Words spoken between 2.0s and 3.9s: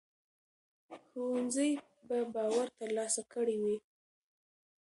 به باور ترلاسه کړی وي.